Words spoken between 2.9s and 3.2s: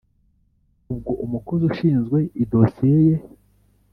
ye